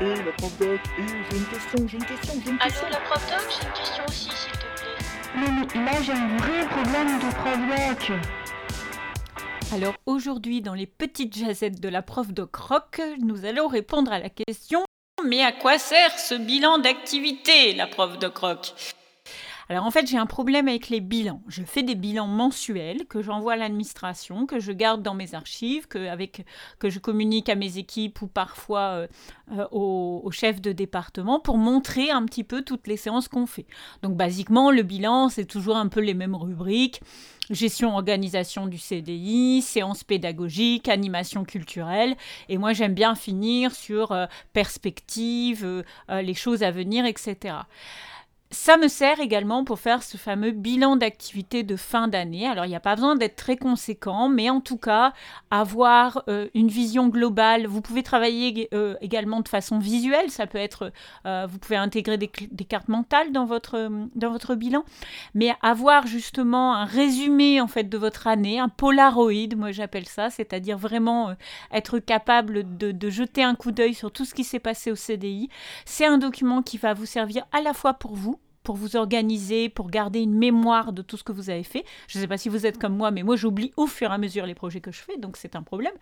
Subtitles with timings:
[0.00, 2.88] Et la prof doc, et j'ai une question, j'ai une question, j'ai une Allô, question.
[2.90, 5.36] la prof doc, j'ai une question aussi, s'il te plaît.
[5.36, 8.18] Non, mais là j'ai un vrai problème de prof doc.
[9.72, 14.18] Alors aujourd'hui, dans les petites jazettes de la prof doc rock, nous allons répondre à
[14.18, 14.84] la question
[15.26, 18.72] Mais à quoi sert ce bilan d'activité, la prof doc rock
[19.68, 21.42] alors en fait, j'ai un problème avec les bilans.
[21.48, 25.86] Je fais des bilans mensuels que j'envoie à l'administration, que je garde dans mes archives,
[25.88, 25.98] que,
[26.84, 29.06] je communique à mes équipes ou parfois euh,
[29.52, 33.46] euh, au, au chef de département pour montrer un petit peu toutes les séances qu'on
[33.46, 33.66] fait.
[34.02, 37.00] Donc basiquement, le bilan, c'est toujours un peu les mêmes rubriques.
[37.50, 42.16] Gestion, organisation du CDI, séances pédagogiques, animation culturelle.
[42.48, 44.24] Et moi, j'aime bien finir sur euh,
[44.54, 47.56] perspective, euh, euh, les choses à venir, etc.
[48.50, 52.46] Ça me sert également pour faire ce fameux bilan d'activité de fin d'année.
[52.46, 55.12] Alors, il n'y a pas besoin d'être très conséquent, mais en tout cas,
[55.50, 57.66] avoir euh, une vision globale.
[57.66, 60.30] Vous pouvez travailler euh, également de façon visuelle.
[60.30, 60.92] Ça peut être,
[61.26, 64.84] euh, vous pouvez intégrer des, cartes mentales dans votre, dans votre bilan,
[65.34, 70.30] mais avoir justement un résumé en fait de votre année, un polaroid, moi j'appelle ça,
[70.30, 71.34] c'est-à-dire vraiment
[71.72, 74.96] être capable de, de jeter un coup d'œil sur tout ce qui s'est passé au
[74.96, 75.48] CDI.
[75.84, 79.68] C'est un document qui va vous servir à la fois pour vous, pour vous organiser,
[79.68, 81.84] pour garder une mémoire de tout ce que vous avez fait.
[82.08, 84.14] Je ne sais pas si vous êtes comme moi, mais moi j'oublie au fur et
[84.14, 85.92] à mesure les projets que je fais, donc c'est un problème.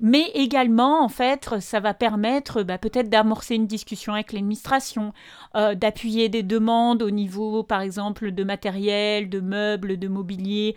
[0.00, 5.12] Mais également, en fait, ça va permettre bah, peut-être d'amorcer une discussion avec l'administration,
[5.56, 10.76] euh, d'appuyer des demandes au niveau, par exemple, de matériel, de meubles, de mobilier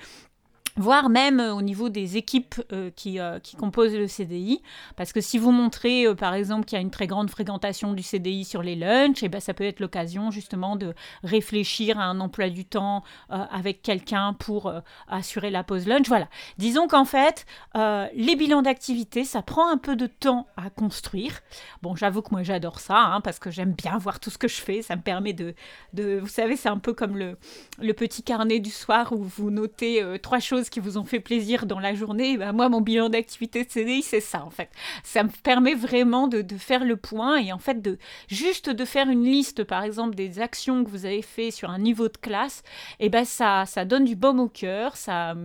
[0.78, 4.62] voire même euh, au niveau des équipes euh, qui, euh, qui, composent le CDI.
[4.96, 8.04] Parce que si vous montrez, par exemple, qu'il y a une très grande fréquentation du
[8.04, 12.20] CDI sur les lunchs, et ben, ça peut être l'occasion justement de réfléchir à un
[12.20, 14.72] emploi du temps avec quelqu'un pour
[15.08, 16.08] assurer la pause lunch.
[16.08, 16.30] Voilà.
[16.58, 21.40] Disons qu'en fait, les bilans d'activité, ça prend un peu de temps à construire.
[21.82, 24.48] Bon, j'avoue que moi j'adore ça, hein, parce que j'aime bien voir tout ce que
[24.48, 24.82] je fais.
[24.82, 25.54] Ça me permet de...
[25.94, 27.38] de vous savez, c'est un peu comme le,
[27.82, 31.66] le petit carnet du soir où vous notez trois choses qui vous ont fait plaisir
[31.66, 34.70] dans la journée, ben moi, mon bilan d'activité de CDI, c'est ça, en fait.
[35.04, 37.98] Ça me permet vraiment de, faire le point et en fait, de
[38.28, 41.80] juste de faire une liste, par exemple, des actions que vous avez fait sur un
[41.80, 42.64] niveau de classe,
[43.00, 45.36] et ben ça, ça donne du baume au cœur, ça,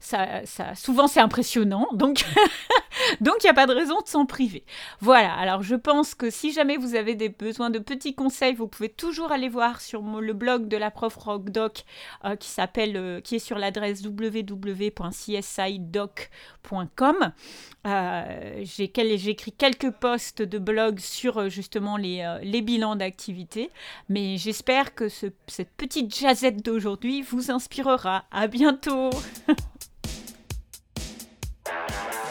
[0.00, 2.24] ça, souvent c'est impressionnant, donc
[3.20, 4.64] il n'y a pas de raison de s'en priver.
[5.00, 8.68] Voilà, alors je pense que si jamais vous avez des besoins de petits conseils, vous
[8.68, 11.84] pouvez toujours aller voir sur le blog de la prof Rockdoc
[12.24, 17.32] euh, qui s'appelle, euh, qui est sur l'adresse www www.csidoc.com.
[17.86, 23.70] Euh, j'ai écrit quelques posts de blog sur euh, justement les, euh, les bilans d'activité,
[24.08, 28.24] mais j'espère que ce, cette petite jazette d'aujourd'hui vous inspirera.
[28.30, 29.10] À bientôt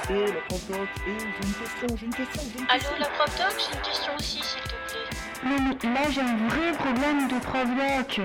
[0.09, 3.05] Et la prof doc, et j'ai une question, j'ai une question, j'ai une Allô, la
[3.05, 5.07] prof doc, j'ai une question aussi, s'il te plaît.
[5.45, 8.21] Non, mais là j'ai un vrai problème de prof doc.